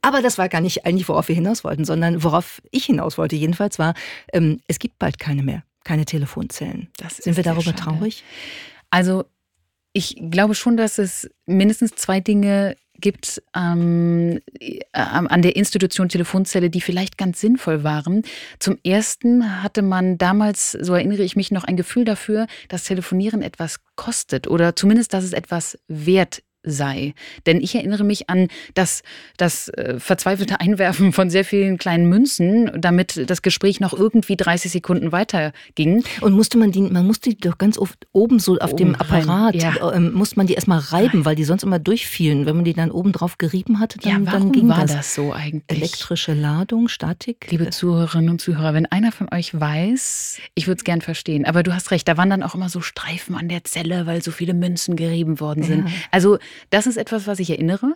[0.00, 3.36] Aber das war gar nicht eigentlich, worauf wir hinaus wollten, sondern worauf ich hinaus wollte
[3.36, 3.94] jedenfalls war,
[4.32, 6.88] ähm, es gibt bald keine mehr, keine Telefonzellen.
[6.96, 8.24] Das Sind wir darüber traurig?
[8.90, 9.24] Also
[9.92, 16.70] ich glaube schon, dass es mindestens zwei Dinge gibt ähm, äh, an der Institution Telefonzelle,
[16.70, 18.22] die vielleicht ganz sinnvoll waren.
[18.58, 23.42] Zum Ersten hatte man damals, so erinnere ich mich noch, ein Gefühl dafür, dass Telefonieren
[23.42, 27.14] etwas kostet oder zumindest, dass es etwas wert sei.
[27.46, 29.02] Denn ich erinnere mich an das,
[29.36, 34.72] das äh, verzweifelte Einwerfen von sehr vielen kleinen Münzen, damit das Gespräch noch irgendwie 30
[34.72, 36.04] Sekunden weiterging.
[36.20, 38.94] Und musste man die, man musste die doch ganz oft oben so auf oben dem
[38.94, 39.92] Apparat, ja.
[39.92, 42.46] äh, musste man die erstmal reiben, weil die sonst immer durchfielen.
[42.46, 44.92] Wenn man die dann oben drauf gerieben hatte, dann, ja, dann ging war das.
[44.92, 45.78] das so eigentlich?
[45.78, 47.46] Elektrische Ladung, Statik?
[47.50, 51.62] Liebe Zuhörerinnen und Zuhörer, wenn einer von euch weiß, ich würde es gern verstehen, aber
[51.62, 54.30] du hast recht, da waren dann auch immer so Streifen an der Zelle, weil so
[54.30, 55.88] viele Münzen gerieben worden sind.
[55.88, 55.94] Ja.
[56.10, 56.38] Also
[56.70, 57.94] das ist etwas, was ich erinnere.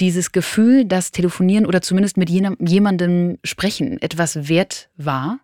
[0.00, 5.40] Dieses Gefühl, dass Telefonieren oder zumindest mit jemandem sprechen etwas wert war.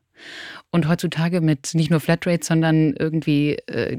[0.71, 3.99] Und heutzutage mit nicht nur Flatrate, sondern irgendwie äh,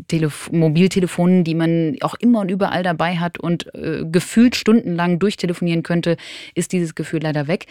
[0.51, 6.17] Mobiltelefonen, die man auch immer und überall dabei hat und äh, gefühlt stundenlang durchtelefonieren könnte,
[6.55, 7.67] ist dieses Gefühl leider weg.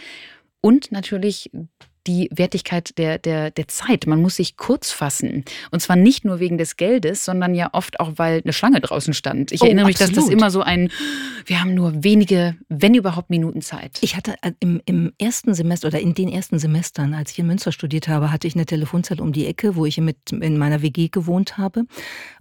[0.61, 1.51] Und natürlich
[2.07, 4.07] die Wertigkeit der, der, der Zeit.
[4.07, 5.43] Man muss sich kurz fassen.
[5.71, 9.13] Und zwar nicht nur wegen des Geldes, sondern ja oft auch, weil eine Schlange draußen
[9.13, 9.51] stand.
[9.51, 10.17] Ich oh, erinnere mich, absolut.
[10.17, 10.89] dass das immer so ein,
[11.45, 13.97] wir haben nur wenige, wenn überhaupt, Minuten Zeit.
[14.01, 17.47] Ich hatte äh, im, im ersten Semester oder in den ersten Semestern, als ich in
[17.47, 20.81] Münster studiert habe, hatte ich eine Telefonzelle um die Ecke, wo ich mit in meiner
[20.81, 21.83] WG gewohnt habe.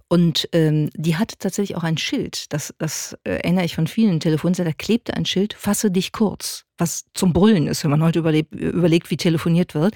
[0.09, 4.21] Und ähm, die hatte tatsächlich auch ein Schild, das, das äh, erinnere ich von vielen
[4.21, 8.21] Telefonzellen, da klebte ein Schild, fasse dich kurz, was zum Brüllen ist, wenn man heute
[8.21, 9.95] überlebt, überlegt, wie telefoniert wird.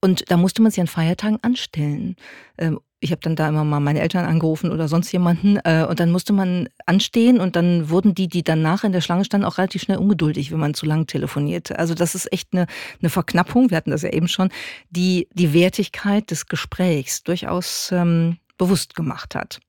[0.00, 2.14] Und da musste man sich an Feiertagen anstellen.
[2.56, 6.00] Ähm, ich habe dann da immer mal meine Eltern angerufen oder sonst jemanden äh, und
[6.00, 9.58] dann musste man anstehen und dann wurden die, die danach in der Schlange standen, auch
[9.58, 11.76] relativ schnell ungeduldig, wenn man zu lang telefoniert.
[11.78, 12.66] Also das ist echt eine,
[13.00, 14.50] eine Verknappung, wir hatten das ja eben schon,
[14.90, 19.60] die die Wertigkeit des Gesprächs durchaus ähm, bewusst gemacht hat.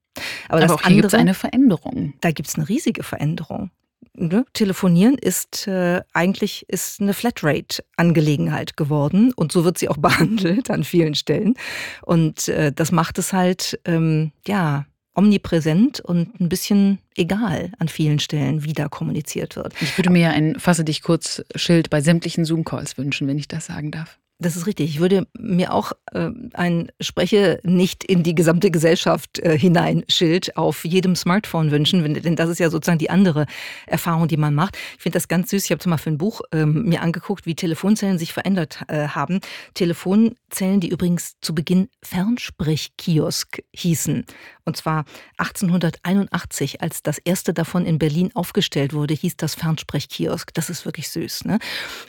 [0.49, 2.13] Aber, Aber auch hier gibt es eine Veränderung.
[2.21, 3.71] Da gibt es eine riesige Veränderung.
[4.13, 4.45] Ne?
[4.53, 10.83] Telefonieren ist äh, eigentlich ist eine Flatrate-Angelegenheit geworden und so wird sie auch behandelt an
[10.83, 11.53] vielen Stellen.
[12.01, 18.19] Und äh, das macht es halt ähm, ja omnipräsent und ein bisschen egal an vielen
[18.19, 19.73] Stellen, wie da kommuniziert wird.
[19.81, 23.47] Ich würde mir ja ein Fasse dich kurz Schild bei sämtlichen Zoom-Calls wünschen, wenn ich
[23.47, 24.19] das sagen darf.
[24.41, 24.89] Das ist richtig.
[24.89, 30.55] Ich würde mir auch äh, ein Spreche nicht in die gesamte Gesellschaft äh, hinein Schild
[30.55, 33.47] auf jedem Smartphone wünschen, wenn, denn das ist ja sozusagen die andere
[33.85, 34.77] Erfahrung, die man macht.
[34.95, 35.65] Ich finde das ganz süß.
[35.65, 39.41] Ich habe zum Beispiel ein Buch ähm, mir angeguckt, wie Telefonzellen sich verändert äh, haben.
[39.73, 44.25] Telefonzellen, die übrigens zu Beginn Fernsprechkiosk hießen.
[44.63, 45.03] Und zwar
[45.37, 50.53] 1881, als das erste davon in Berlin aufgestellt wurde, hieß das Fernsprechkiosk.
[50.53, 51.43] Das ist wirklich süß.
[51.43, 51.59] Ne?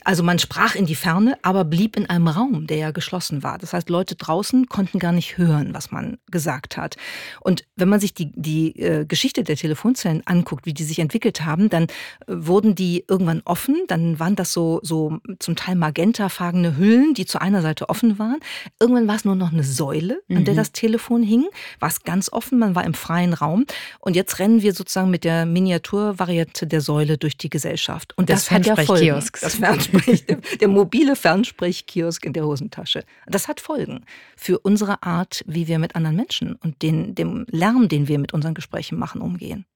[0.04, 3.59] Also man sprach in die Ferne, aber blieb in einem Raum, der ja geschlossen war.
[3.59, 6.96] Das heißt, Leute draußen konnten gar nicht hören, was man gesagt hat.
[7.40, 11.44] Und wenn man sich die, die äh, Geschichte der Telefonzellen anguckt, wie die sich entwickelt
[11.44, 11.88] haben, dann äh,
[12.28, 13.83] wurden die irgendwann offen.
[13.88, 18.38] Dann waren das so, so zum Teil magentafarbene Hüllen, die zu einer Seite offen waren.
[18.78, 20.59] Irgendwann war es nur noch eine Säule, an der mhm.
[20.59, 21.46] das Telefon hing.
[21.80, 23.66] War es ganz offen man war im freien Raum.
[23.98, 28.16] Und jetzt rennen wir sozusagen mit der Miniaturvariante der Säule durch die Gesellschaft.
[28.16, 29.20] Und das, das hat ja Folgen.
[29.40, 33.04] Das Fernsprech, der, der mobile Fernsprechkiosk in der Hosentasche.
[33.26, 34.04] Das hat Folgen
[34.36, 38.32] für unsere Art, wie wir mit anderen Menschen und den, dem Lärm, den wir mit
[38.34, 39.66] unseren Gesprächen machen, umgehen.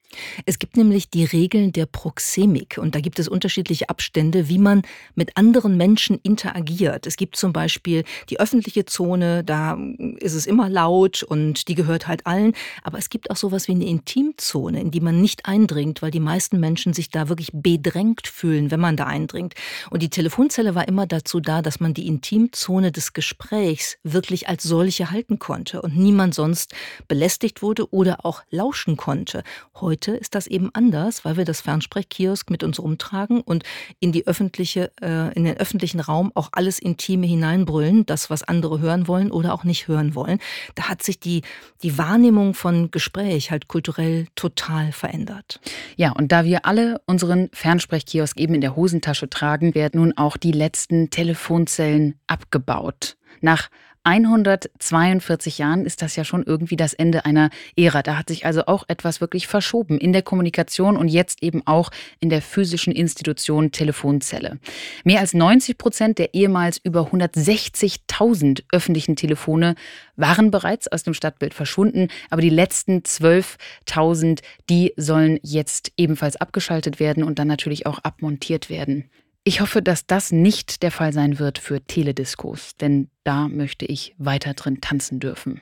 [0.47, 4.83] Es gibt nämlich die Regeln der Proxemik und da gibt es unterschiedliche Abstände, wie man
[5.15, 7.07] mit anderen Menschen interagiert.
[7.07, 9.79] Es gibt zum Beispiel die öffentliche Zone, da
[10.19, 12.53] ist es immer laut und die gehört halt allen.
[12.83, 16.21] Aber es gibt auch sowas wie eine Intimzone, in die man nicht eindringt, weil die
[16.21, 19.55] meisten Menschen sich da wirklich bedrängt fühlen, wenn man da eindringt.
[19.91, 24.63] Und die Telefonzelle war immer dazu da, dass man die Intimzone des Gesprächs wirklich als
[24.63, 26.75] solche halten konnte und niemand sonst
[27.09, 29.43] belästigt wurde oder auch lauschen konnte.
[29.75, 33.63] Heute Heute ist das eben anders, weil wir das Fernsprechkiosk mit uns rumtragen und
[34.01, 38.81] in die öffentliche, äh, in den öffentlichen Raum auch alles Intime hineinbrüllen, das, was andere
[38.81, 40.41] hören wollen oder auch nicht hören wollen.
[40.75, 41.41] Da hat sich die,
[41.83, 45.59] die Wahrnehmung von Gespräch halt kulturell total verändert.
[45.97, 50.37] Ja, und da wir alle unseren Fernsprechkiosk eben in der Hosentasche tragen, werden nun auch
[50.37, 53.17] die letzten Telefonzellen abgebaut.
[53.41, 53.71] Nach
[54.05, 58.03] 142 Jahren ist das ja schon irgendwie das Ende einer Ära.
[58.03, 61.91] Da hat sich also auch etwas wirklich verschoben in der Kommunikation und jetzt eben auch
[62.21, 64.59] in der physischen Institution Telefonzelle.
[65.05, 69.75] Mehr als 90 Prozent der ehemals über 160.000 öffentlichen Telefone
[70.17, 77.01] waren bereits aus dem Stadtbild verschwunden, aber die letzten 12.000, die sollen jetzt ebenfalls abgeschaltet
[77.01, 79.11] werden und dann natürlich auch abmontiert werden.
[79.47, 84.15] Ich hoffe, dass das nicht der Fall sein wird für Telediscos, denn da möchte ich
[84.17, 85.61] weiter drin tanzen dürfen.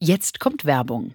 [0.00, 1.14] Jetzt kommt Werbung.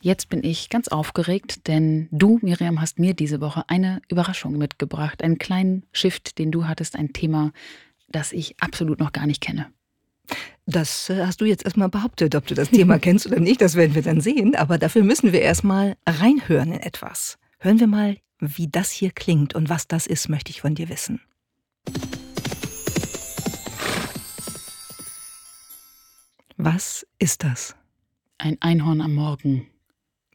[0.00, 5.22] Jetzt bin ich ganz aufgeregt, denn du, Miriam, hast mir diese Woche eine Überraschung mitgebracht.
[5.22, 7.52] Einen kleinen Shift, den du hattest, ein Thema,
[8.08, 9.66] das ich absolut noch gar nicht kenne.
[10.66, 13.74] Das äh, hast du jetzt erstmal behauptet, ob du das Thema kennst oder nicht, das
[13.74, 14.54] werden wir dann sehen.
[14.54, 17.38] Aber dafür müssen wir erstmal reinhören in etwas.
[17.58, 20.88] Hören wir mal, wie das hier klingt und was das ist, möchte ich von dir
[20.88, 21.20] wissen.
[26.56, 27.74] Was ist das?
[28.42, 29.66] Ein Einhorn am Morgen.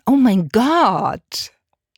[0.05, 1.51] Oh mein Gott,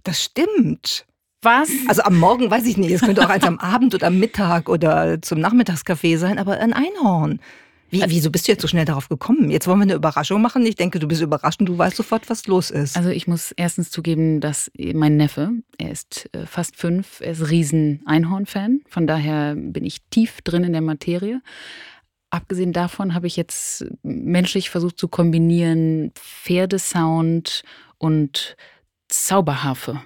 [0.04, 1.06] das stimmt.
[1.42, 1.70] Was?
[1.88, 4.70] Also am Morgen weiß ich nicht, es könnte auch eins am Abend oder am Mittag
[4.70, 7.42] oder zum Nachmittagskaffee sein, aber ein Einhorn.
[7.90, 9.50] Wie, wieso bist du jetzt so schnell darauf gekommen?
[9.50, 10.66] Jetzt wollen wir eine Überraschung machen.
[10.66, 12.96] Ich denke, du bist überrascht und du weißt sofort, was los ist.
[12.96, 17.50] Also ich muss erstens zugeben, dass mein Neffe, er ist äh, fast fünf, er ist
[17.50, 18.80] riesen Einhorn-Fan.
[18.88, 21.42] Von daher bin ich tief drin in der Materie.
[22.30, 27.64] Abgesehen davon habe ich jetzt menschlich versucht zu kombinieren Pferdesound
[27.98, 28.58] und
[29.08, 30.02] Zauberharfe.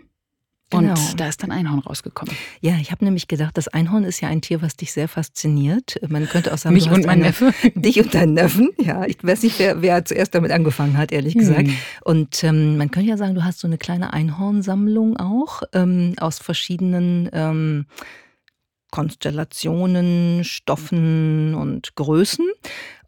[0.73, 0.99] Und genau.
[1.17, 2.33] da ist dann Einhorn rausgekommen.
[2.61, 5.99] Ja, ich habe nämlich gedacht, das Einhorn ist ja ein Tier, was dich sehr fasziniert.
[6.07, 7.51] Man könnte auch sagen, mich und mein Neffe.
[7.75, 8.69] Dich und deinen Neffen.
[8.79, 11.67] Ja, ich weiß nicht, wer, wer zuerst damit angefangen hat, ehrlich gesagt.
[11.67, 11.75] Hm.
[12.05, 16.39] Und ähm, man könnte ja sagen, du hast so eine kleine Einhornsammlung auch ähm, aus
[16.39, 17.85] verschiedenen ähm,
[18.91, 22.45] Konstellationen, Stoffen und Größen.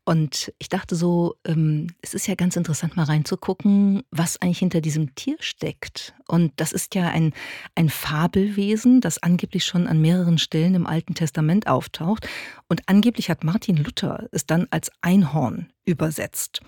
[0.05, 4.81] Und ich dachte so, ähm, es ist ja ganz interessant, mal reinzugucken, was eigentlich hinter
[4.81, 6.13] diesem Tier steckt.
[6.27, 7.33] Und das ist ja ein,
[7.75, 12.27] ein Fabelwesen, das angeblich schon an mehreren Stellen im Alten Testament auftaucht.
[12.67, 16.59] Und angeblich hat Martin Luther es dann als Einhorn übersetzt.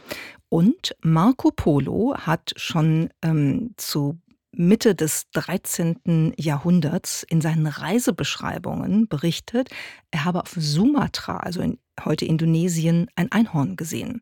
[0.47, 4.17] Und Marco Polo hat schon ähm, zu
[4.57, 6.33] Mitte des 13.
[6.37, 9.69] Jahrhunderts in seinen Reisebeschreibungen berichtet,
[10.11, 14.21] er habe auf Sumatra, also in heute Indonesien, ein Einhorn gesehen.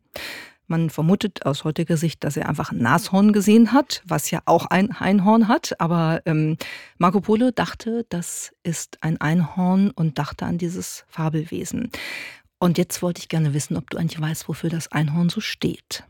[0.68, 4.66] Man vermutet aus heutiger Sicht, dass er einfach ein Nashorn gesehen hat, was ja auch
[4.66, 5.80] ein Einhorn hat.
[5.80, 6.58] Aber ähm,
[6.98, 11.92] Marco Polo dachte, das ist ein Einhorn und dachte an dieses Fabelwesen.
[12.60, 16.06] Und jetzt wollte ich gerne wissen, ob du eigentlich weißt, wofür das Einhorn so steht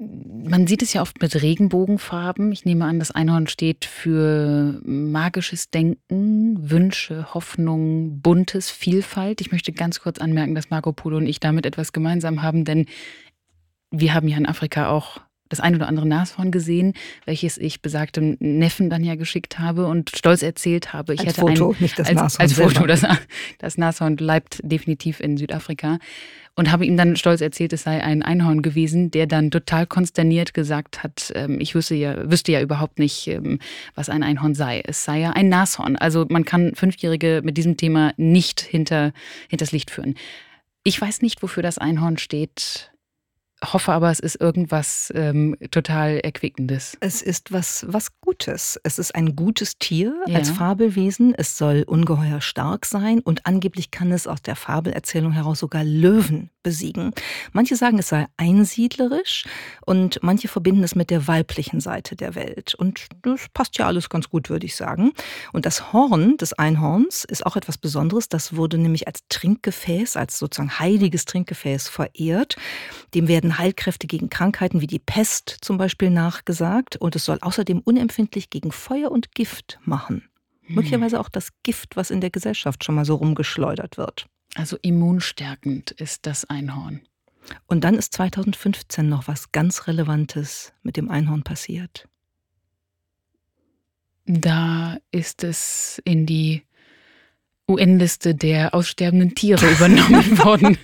[0.00, 2.52] man sieht es ja oft mit Regenbogenfarben.
[2.52, 9.42] Ich nehme an, das Einhorn steht für magisches Denken, Wünsche, Hoffnung, buntes, Vielfalt.
[9.42, 12.86] Ich möchte ganz kurz anmerken, dass Marco Polo und ich damit etwas gemeinsam haben, denn
[13.90, 15.20] wir haben ja in Afrika auch
[15.50, 16.94] das ein oder andere Nashorn gesehen,
[17.26, 21.12] welches ich besagtem Neffen dann ja geschickt habe und stolz erzählt habe.
[21.12, 22.40] Ich als hätte Foto, ein, nicht das als, Nashorn.
[22.40, 23.04] Als Foto, das,
[23.58, 25.98] das Nashorn bleibt definitiv in Südafrika.
[26.56, 30.52] Und habe ihm dann stolz erzählt, es sei ein Einhorn gewesen, der dann total konsterniert
[30.52, 33.60] gesagt hat, ähm, ich wüsste ja, wüsste ja überhaupt nicht, ähm,
[33.94, 34.82] was ein Einhorn sei.
[34.84, 35.96] Es sei ja ein Nashorn.
[35.96, 39.12] Also man kann Fünfjährige mit diesem Thema nicht hinter,
[39.48, 40.16] hinters Licht führen.
[40.82, 42.90] Ich weiß nicht, wofür das Einhorn steht
[43.64, 46.96] hoffe aber, es ist irgendwas ähm, total Erquickendes.
[47.00, 48.80] Es ist was, was Gutes.
[48.84, 50.36] Es ist ein gutes Tier ja.
[50.36, 51.34] als Fabelwesen.
[51.34, 56.50] Es soll ungeheuer stark sein und angeblich kann es aus der Fabelerzählung heraus sogar Löwen
[56.62, 57.12] besiegen.
[57.52, 59.44] Manche sagen, es sei einsiedlerisch
[59.86, 62.74] und manche verbinden es mit der weiblichen Seite der Welt.
[62.74, 65.12] Und das passt ja alles ganz gut, würde ich sagen.
[65.52, 68.28] Und das Horn des Einhorns ist auch etwas Besonderes.
[68.28, 72.56] Das wurde nämlich als Trinkgefäß, als sozusagen heiliges Trinkgefäß verehrt.
[73.14, 76.96] Dem werden Heilkräfte gegen Krankheiten wie die Pest zum Beispiel nachgesagt.
[76.96, 80.28] Und es soll außerdem unempfindlich gegen Feuer und Gift machen.
[80.62, 80.76] Hm.
[80.76, 84.26] Möglicherweise auch das Gift, was in der Gesellschaft schon mal so rumgeschleudert wird.
[84.54, 87.02] Also immunstärkend ist das Einhorn.
[87.66, 92.08] Und dann ist 2015 noch was ganz Relevantes mit dem Einhorn passiert.
[94.26, 96.62] Da ist es in die
[97.70, 100.78] UN-Liste der aussterbenden Tiere übernommen worden.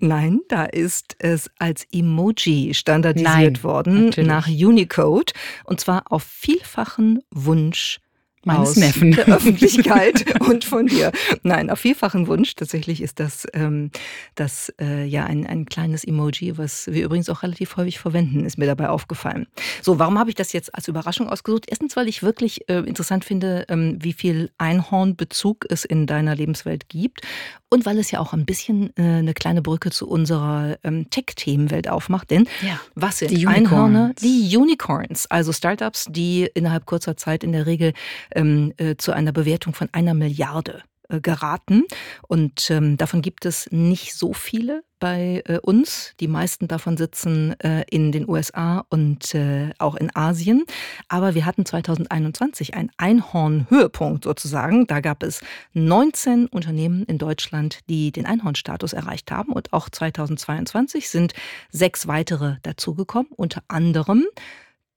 [0.00, 4.28] Nein, da ist es als Emoji standardisiert Nein, worden natürlich.
[4.28, 5.32] nach Unicode
[5.64, 8.00] und zwar auf vielfachen Wunsch
[8.44, 9.12] meines Neffen.
[9.12, 11.12] der Öffentlichkeit und von dir.
[11.42, 12.54] Nein, auf vielfachen Wunsch.
[12.54, 13.90] Tatsächlich ist das, ähm,
[14.34, 18.58] das äh, ja ein, ein kleines Emoji, was wir übrigens auch relativ häufig verwenden, ist
[18.58, 19.46] mir dabei aufgefallen.
[19.82, 21.64] So, warum habe ich das jetzt als Überraschung ausgesucht?
[21.68, 26.88] Erstens, weil ich wirklich äh, interessant finde, ähm, wie viel Einhornbezug es in deiner Lebenswelt
[26.88, 27.22] gibt
[27.70, 31.88] und weil es ja auch ein bisschen äh, eine kleine Brücke zu unserer ähm, Tech-Themenwelt
[31.88, 32.30] aufmacht.
[32.30, 34.12] Denn Ja, was sind die Einhörner?
[34.20, 37.92] Die Unicorns, also Startups, die innerhalb kurzer Zeit in der Regel
[38.34, 41.84] ähm, äh, zu einer Bewertung von einer Milliarde äh, geraten.
[42.26, 46.12] Und ähm, davon gibt es nicht so viele bei äh, uns.
[46.20, 50.64] Die meisten davon sitzen äh, in den USA und äh, auch in Asien.
[51.08, 54.86] Aber wir hatten 2021 einen Einhorn-Höhepunkt sozusagen.
[54.86, 55.40] Da gab es
[55.72, 59.52] 19 Unternehmen in Deutschland, die den Einhornstatus erreicht haben.
[59.52, 61.32] Und auch 2022 sind
[61.70, 64.26] sechs weitere dazugekommen, unter anderem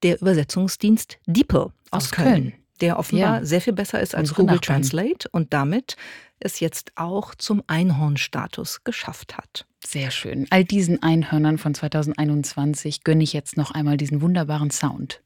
[0.03, 2.53] der Übersetzungsdienst DeepL aus, Aus Köln, Köln.
[2.81, 3.45] Der offenbar Ja.
[3.45, 4.81] sehr viel besser ist als Google Nachbarn.
[4.81, 5.95] Translate und damit
[6.39, 9.65] es jetzt auch zum Einhornstatus geschafft hat.
[9.85, 10.47] Sehr schön.
[10.49, 15.21] All diesen Einhörnern von 2021 gönne ich jetzt noch einmal diesen wunderbaren Sound.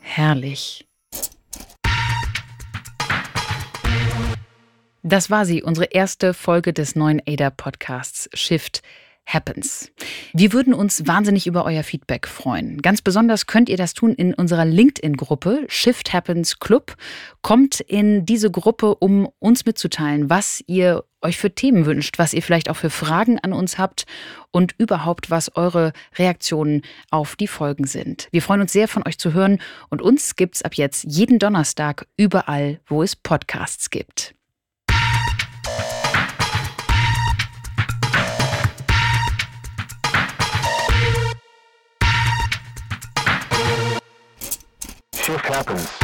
[0.00, 0.86] Herrlich.
[5.04, 8.82] Das war sie, unsere erste Folge des neuen ADA-Podcasts Shift
[9.26, 9.90] Happens.
[10.32, 12.82] Wir würden uns wahnsinnig über euer Feedback freuen.
[12.82, 16.96] Ganz besonders könnt ihr das tun in unserer LinkedIn-Gruppe Shift Happens Club.
[17.40, 22.42] Kommt in diese Gruppe, um uns mitzuteilen, was ihr euch für Themen wünscht, was ihr
[22.42, 24.04] vielleicht auch für Fragen an uns habt
[24.50, 28.28] und überhaupt, was eure Reaktionen auf die Folgen sind.
[28.32, 32.06] Wir freuen uns sehr, von euch zu hören und uns gibt's ab jetzt jeden Donnerstag
[32.16, 34.34] überall, wo es Podcasts gibt.
[45.22, 46.01] Shift happens.